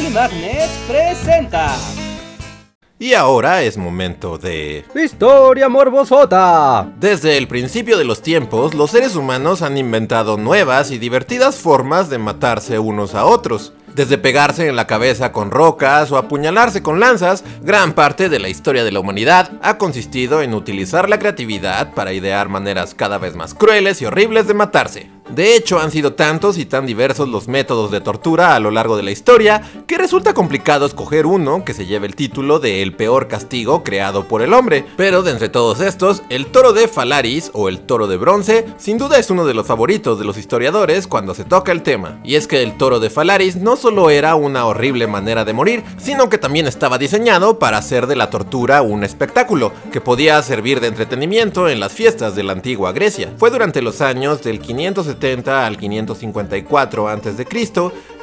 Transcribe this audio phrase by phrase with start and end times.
[0.00, 1.76] Ugly Magnet presenta.
[2.98, 4.84] Y ahora es momento de...
[4.94, 6.90] Historia morbosota.
[6.98, 12.08] Desde el principio de los tiempos, los seres humanos han inventado nuevas y divertidas formas
[12.08, 13.74] de matarse unos a otros.
[13.94, 18.48] Desde pegarse en la cabeza con rocas o apuñalarse con lanzas, gran parte de la
[18.48, 23.34] historia de la humanidad ha consistido en utilizar la creatividad para idear maneras cada vez
[23.34, 25.10] más crueles y horribles de matarse.
[25.34, 28.96] De hecho, han sido tantos y tan diversos los métodos de tortura a lo largo
[28.96, 32.94] de la historia que resulta complicado escoger uno que se lleve el título de el
[32.94, 34.84] peor castigo creado por el hombre.
[34.96, 38.98] Pero de entre todos estos, el toro de Falaris o el toro de bronce sin
[38.98, 42.18] duda es uno de los favoritos de los historiadores cuando se toca el tema.
[42.24, 45.84] Y es que el toro de Falaris no solo era una horrible manera de morir,
[45.98, 50.80] sino que también estaba diseñado para hacer de la tortura un espectáculo, que podía servir
[50.80, 53.32] de entretenimiento en las fiestas de la antigua Grecia.
[53.36, 57.46] Fue durante los años del 570 al 554 a.C.,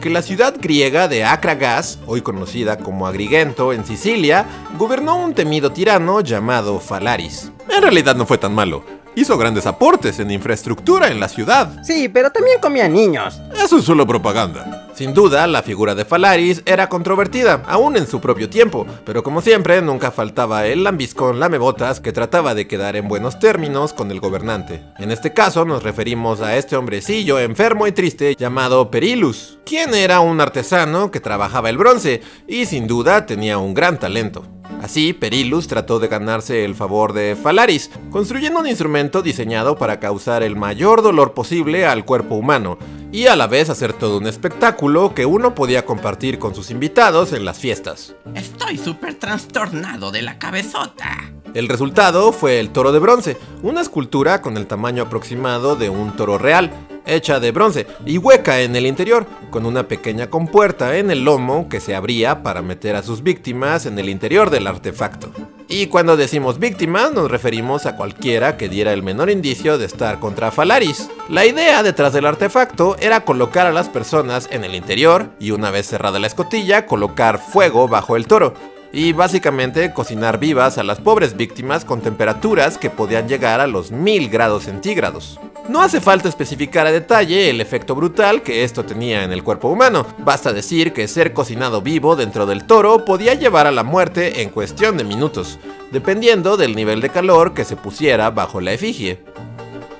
[0.00, 4.46] que la ciudad griega de Acragas, hoy conocida como Agrigento en Sicilia,
[4.78, 7.50] gobernó un temido tirano llamado Falaris.
[7.68, 8.84] En realidad no fue tan malo,
[9.16, 11.82] hizo grandes aportes en infraestructura en la ciudad.
[11.82, 13.40] Sí, pero también comía niños.
[13.60, 14.83] Eso es solo propaganda.
[14.94, 19.40] Sin duda, la figura de Falaris era controvertida, aún en su propio tiempo, pero como
[19.40, 24.20] siempre, nunca faltaba el lambiscón lamebotas que trataba de quedar en buenos términos con el
[24.20, 24.84] gobernante.
[24.98, 30.20] En este caso, nos referimos a este hombrecillo enfermo y triste llamado Perilus, quien era
[30.20, 34.44] un artesano que trabajaba el bronce y sin duda tenía un gran talento.
[34.80, 40.42] Así, Perilus trató de ganarse el favor de Falaris, construyendo un instrumento diseñado para causar
[40.42, 42.78] el mayor dolor posible al cuerpo humano,
[43.14, 47.32] y a la vez hacer todo un espectáculo que uno podía compartir con sus invitados
[47.32, 48.16] en las fiestas.
[48.34, 51.32] Estoy súper trastornado de la cabezota.
[51.54, 56.16] El resultado fue el toro de bronce, una escultura con el tamaño aproximado de un
[56.16, 56.72] toro real,
[57.06, 61.68] hecha de bronce y hueca en el interior, con una pequeña compuerta en el lomo
[61.68, 65.30] que se abría para meter a sus víctimas en el interior del artefacto.
[65.68, 70.20] Y cuando decimos víctimas nos referimos a cualquiera que diera el menor indicio de estar
[70.20, 71.08] contra Falaris.
[71.28, 75.70] La idea detrás del artefacto era colocar a las personas en el interior y una
[75.70, 78.54] vez cerrada la escotilla colocar fuego bajo el toro,
[78.94, 83.90] y básicamente cocinar vivas a las pobres víctimas con temperaturas que podían llegar a los
[83.90, 85.40] 1000 grados centígrados.
[85.68, 89.68] No hace falta especificar a detalle el efecto brutal que esto tenía en el cuerpo
[89.68, 94.42] humano, basta decir que ser cocinado vivo dentro del toro podía llevar a la muerte
[94.42, 95.58] en cuestión de minutos,
[95.90, 99.18] dependiendo del nivel de calor que se pusiera bajo la efigie.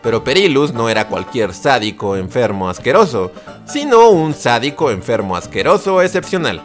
[0.02, 3.32] Pero Perilus no era cualquier sádico enfermo asqueroso,
[3.64, 6.62] sino un sádico enfermo asqueroso excepcional.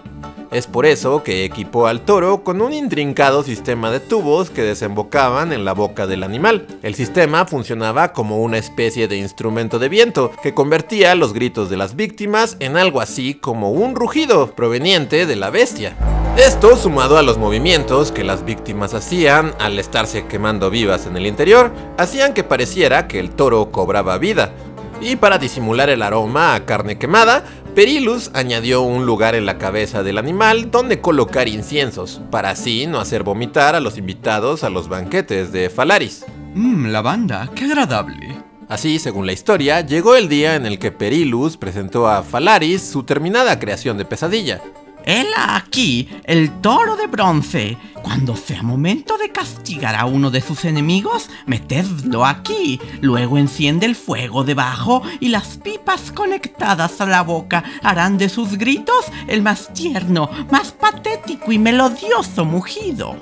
[0.51, 5.53] Es por eso que equipó al toro con un intrincado sistema de tubos que desembocaban
[5.53, 6.65] en la boca del animal.
[6.81, 11.77] El sistema funcionaba como una especie de instrumento de viento que convertía los gritos de
[11.77, 15.95] las víctimas en algo así como un rugido proveniente de la bestia.
[16.35, 21.27] Esto, sumado a los movimientos que las víctimas hacían al estarse quemando vivas en el
[21.27, 24.53] interior, hacían que pareciera que el toro cobraba vida.
[25.01, 27.45] Y para disimular el aroma a carne quemada,
[27.79, 32.99] Perilus añadió un lugar en la cabeza del animal donde colocar inciensos, para así no
[32.99, 36.25] hacer vomitar a los invitados a los banquetes de Falaris.
[36.55, 38.35] Mmm, lavanda, qué agradable.
[38.67, 43.03] Así, según la historia, llegó el día en el que Perilus presentó a Falaris su
[43.03, 44.59] terminada creación de pesadilla.
[45.05, 47.77] Hela aquí el toro de bronce.
[48.03, 52.79] Cuando sea momento de castigar a uno de sus enemigos, metedlo aquí.
[53.01, 58.57] Luego enciende el fuego debajo y las pipas conectadas a la boca harán de sus
[58.57, 63.17] gritos el más tierno, más patético y melodioso mugido.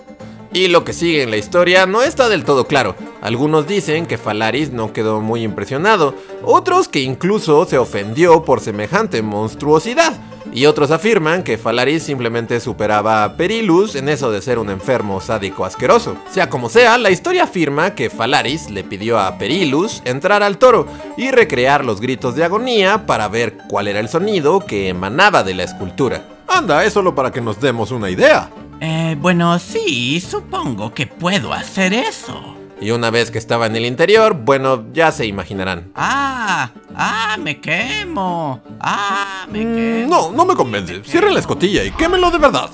[0.53, 2.95] Y lo que sigue en la historia no está del todo claro.
[3.27, 6.15] Algunos dicen que Falaris no quedó muy impresionado,
[6.45, 10.13] otros que incluso se ofendió por semejante monstruosidad.
[10.53, 15.19] Y otros afirman que Falaris simplemente superaba a Perilus en eso de ser un enfermo
[15.19, 16.15] sádico asqueroso.
[16.31, 20.87] Sea como sea, la historia afirma que Falaris le pidió a Perilus entrar al toro
[21.17, 25.53] y recrear los gritos de agonía para ver cuál era el sonido que emanaba de
[25.53, 26.23] la escultura.
[26.47, 28.49] Anda, es solo para que nos demos una idea.
[28.79, 32.56] Eh, bueno, sí, supongo que puedo hacer eso.
[32.79, 35.91] Y una vez que estaba en el interior, bueno, ya se imaginarán.
[35.95, 36.69] ¡Ah!
[36.95, 37.35] ¡Ah!
[37.39, 38.61] ¡Me quemo!
[38.79, 39.47] ¡Ah!
[39.51, 40.09] ¡Me Mm, quemo!
[40.09, 41.01] No, no me convence.
[41.03, 42.69] Cierre la escotilla y quémelo de verdad.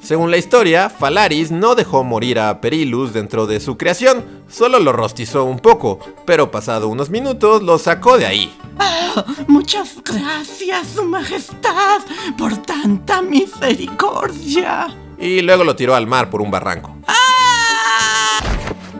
[0.00, 4.92] Según la historia, Falaris no dejó morir a Perilus dentro de su creación, solo lo
[4.92, 8.56] rostizó un poco, pero pasado unos minutos lo sacó de ahí.
[8.78, 12.00] Ah, muchas gracias, Su Majestad,
[12.38, 14.86] por tanta misericordia.
[15.18, 16.96] Y luego lo tiró al mar por un barranco.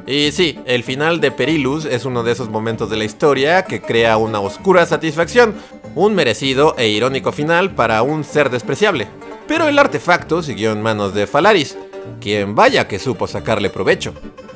[0.09, 3.83] Y sí, el final de Perilus es uno de esos momentos de la historia que
[3.83, 5.55] crea una oscura satisfacción,
[5.95, 9.07] un merecido e irónico final para un ser despreciable.
[9.47, 11.77] Pero el artefacto siguió en manos de Falaris,
[12.23, 14.15] quien vaya que supo sacarle provecho.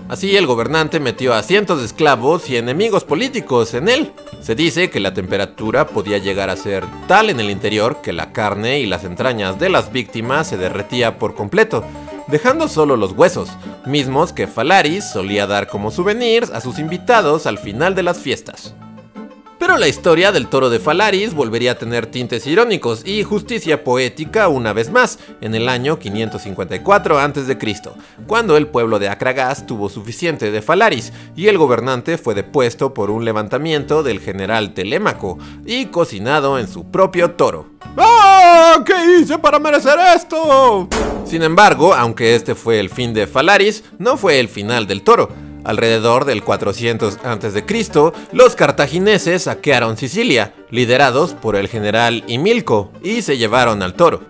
[0.08, 4.12] Así el gobernante metió a cientos de esclavos y enemigos políticos en él.
[4.40, 8.32] Se dice que la temperatura podía llegar a ser tal en el interior que la
[8.32, 11.84] carne y las entrañas de las víctimas se derretía por completo,
[12.32, 13.50] dejando solo los huesos,
[13.84, 18.74] mismos que Falaris solía dar como souvenirs a sus invitados al final de las fiestas.
[19.58, 24.48] Pero la historia del toro de Falaris volvería a tener tintes irónicos y justicia poética
[24.48, 27.58] una vez más, en el año 554 a.C.,
[28.26, 33.10] cuando el pueblo de Acragas tuvo suficiente de Falaris y el gobernante fue depuesto por
[33.10, 37.68] un levantamiento del general Telémaco y cocinado en su propio toro.
[37.96, 38.82] ¡Ah!
[38.84, 40.88] ¿Qué hice para merecer esto?
[41.32, 45.30] Sin embargo, aunque este fue el fin de Falaris, no fue el final del toro.
[45.64, 47.64] Alrededor del 400 a.C.,
[48.32, 54.20] los cartagineses saquearon Sicilia, liderados por el general Himilco, y se llevaron al toro.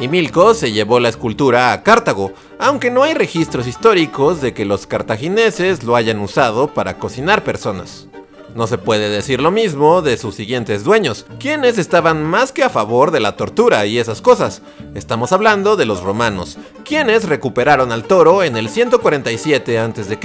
[0.00, 4.88] Himilco se llevó la escultura a Cartago, aunque no hay registros históricos de que los
[4.88, 8.08] cartagineses lo hayan usado para cocinar personas.
[8.54, 12.68] No se puede decir lo mismo de sus siguientes dueños, quienes estaban más que a
[12.70, 14.62] favor de la tortura y esas cosas.
[14.94, 20.18] Estamos hablando de los romanos, quienes recuperaron al toro en el 147 a.C.,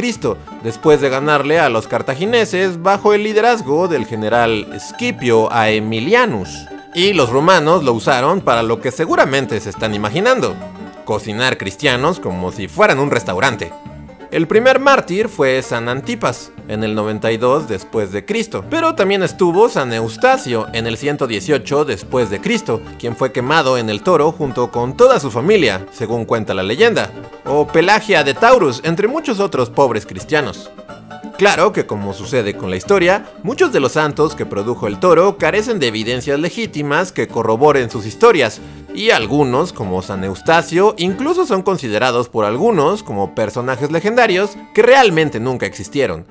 [0.63, 6.49] después de ganarle a los cartagineses bajo el liderazgo del general Scipio Aemilianus.
[6.95, 10.55] Y los romanos lo usaron para lo que seguramente se están imaginando,
[11.03, 13.71] cocinar cristianos como si fueran un restaurante.
[14.31, 19.69] El primer mártir fue San Antipas, en el 92 después de Cristo, pero también estuvo
[19.69, 24.71] San Eustacio en el 118 después de Cristo, quien fue quemado en el toro junto
[24.71, 27.11] con toda su familia, según cuenta la leyenda,
[27.45, 30.71] o Pelagia de Taurus, entre muchos otros pobres cristianos.
[31.37, 35.37] Claro que como sucede con la historia, muchos de los santos que produjo el toro
[35.37, 38.61] carecen de evidencias legítimas que corroboren sus historias,
[38.95, 45.39] y algunos, como San Eustacio, incluso son considerados por algunos como personajes legendarios que realmente
[45.39, 46.25] nunca existieron.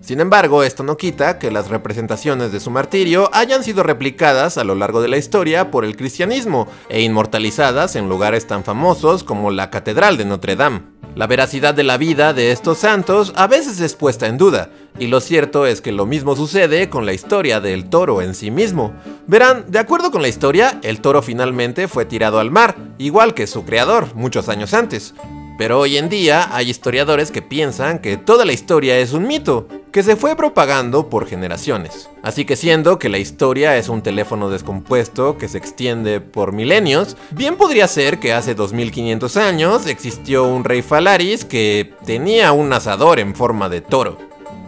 [0.00, 4.64] Sin embargo, esto no quita que las representaciones de su martirio hayan sido replicadas a
[4.64, 9.50] lo largo de la historia por el cristianismo e inmortalizadas en lugares tan famosos como
[9.50, 10.97] la Catedral de Notre Dame.
[11.18, 14.70] La veracidad de la vida de estos santos a veces es puesta en duda,
[15.00, 18.52] y lo cierto es que lo mismo sucede con la historia del toro en sí
[18.52, 18.94] mismo.
[19.26, 23.48] Verán, de acuerdo con la historia, el toro finalmente fue tirado al mar, igual que
[23.48, 25.12] su creador, muchos años antes.
[25.58, 29.66] Pero hoy en día hay historiadores que piensan que toda la historia es un mito,
[29.90, 32.08] que se fue propagando por generaciones.
[32.22, 37.16] Así que siendo que la historia es un teléfono descompuesto que se extiende por milenios,
[37.32, 43.18] bien podría ser que hace 2500 años existió un rey Falaris que tenía un asador
[43.18, 44.16] en forma de toro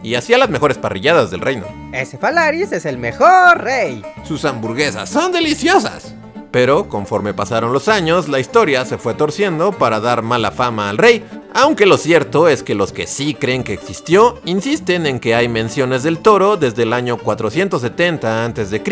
[0.02, 1.66] y hacía las mejores parrilladas del reino.
[1.92, 4.02] Ese Falaris es el mejor rey.
[4.24, 6.14] Sus hamburguesas son deliciosas.
[6.50, 10.98] Pero conforme pasaron los años, la historia se fue torciendo para dar mala fama al
[10.98, 11.24] rey,
[11.54, 15.48] aunque lo cierto es que los que sí creen que existió insisten en que hay
[15.48, 18.82] menciones del toro desde el año 470 a.C.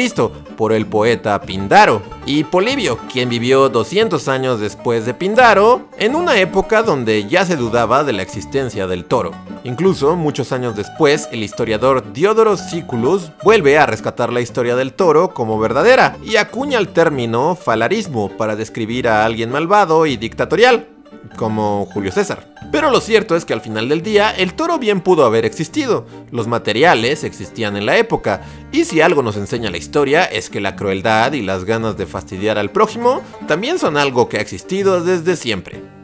[0.56, 6.38] por el poeta Pindaro y Polibio, quien vivió 200 años después de Pindaro, en una
[6.40, 9.32] época donde ya se dudaba de la existencia del toro.
[9.64, 15.30] Incluso muchos años después, el historiador Diodoro Siculus vuelve a rescatar la historia del toro
[15.30, 20.86] como verdadera y acuña el término falarismo para describir a alguien malvado y dictatorial
[21.36, 22.46] como Julio César.
[22.70, 26.06] Pero lo cierto es que al final del día el toro bien pudo haber existido,
[26.30, 28.42] los materiales existían en la época,
[28.72, 32.06] y si algo nos enseña la historia es que la crueldad y las ganas de
[32.06, 35.97] fastidiar al prójimo también son algo que ha existido desde siempre.